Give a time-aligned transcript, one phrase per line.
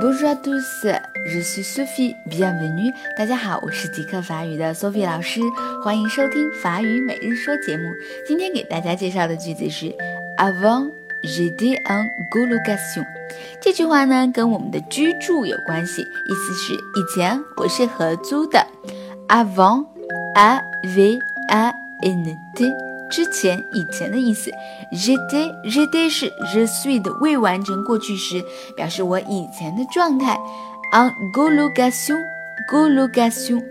[0.00, 0.86] Bonjour à tous,
[1.26, 2.14] je suis Sophie.
[2.26, 2.92] Bienvenue.
[3.18, 5.40] 大家好，我是极客法语的 Sophie 老师，
[5.84, 7.84] 欢迎收听法语每日说节目。
[8.26, 9.94] 今天给大家介绍的句子是
[10.38, 10.90] Avant
[11.22, 13.04] j'étais en colocation。
[13.60, 18.66] 这句话呢，跟我们的居住有关系，意思是以前我是合租的。
[19.28, 19.84] Avant,
[20.34, 22.70] a v a n t。
[23.10, 24.50] 之前、以前的意思。
[24.92, 28.42] J'étais, j'étais 是 je suis 的未完成过去时，
[28.76, 30.38] 表示我以前的状态。
[30.92, 32.18] En colocation,
[32.68, 33.62] colocation,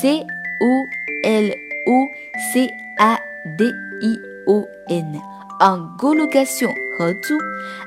[0.00, 0.20] c
[0.60, 0.86] o
[1.22, 1.48] l
[1.86, 2.08] o
[2.52, 2.68] c
[2.98, 3.18] a
[3.58, 3.66] d
[4.00, 5.20] i o n,
[5.60, 7.38] en colocation 合租。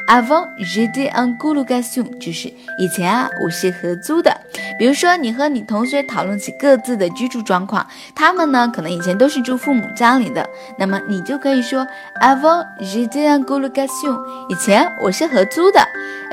[0.08, 4.32] Avant, j'étais en colocation 就是以前啊，我是合租的。
[4.78, 11.86] 比如说，你和你同学讨论起各自的居住状况，他们呢可能以前都是住父母家里的，那么你就可以说
[12.22, 15.80] Avant j'étais en colocation，以前我是合租的。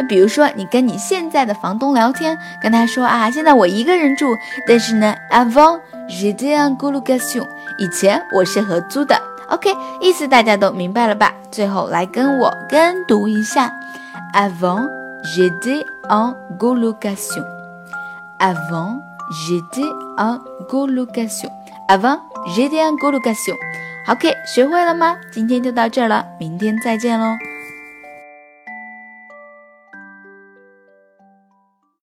[0.09, 7.47] 比如说，你跟你现在的房东聊天，跟他说啊，现在我一个人住，但是呢，Avant j'étais en colocation，
[7.79, 9.15] 以前我是合租的。
[9.49, 11.33] OK，意思大家都明白了吧？
[11.51, 13.71] 最后来跟我跟读一下
[14.35, 14.89] ，Avant
[15.23, 17.62] j'étais en colocation。
[18.42, 21.50] Avant, j'étais en colocation.
[21.88, 22.20] Avant,
[22.56, 23.56] j'étais en colocation.
[24.10, 25.18] OK，学会了吗？
[25.32, 27.26] 今天就到这儿了，明天再见喽。